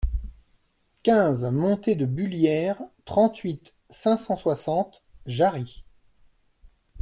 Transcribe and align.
quinze 1.03 1.43
montée 1.45 1.93
de 1.93 2.07
Bullières, 2.07 2.81
trente-huit, 3.05 3.75
cinq 3.91 4.17
cent 4.17 4.35
soixante, 4.35 5.03
Jarrie 5.27 5.85